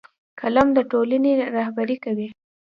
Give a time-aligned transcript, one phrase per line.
[0.41, 2.27] قلم د ټولنې رهبري کوي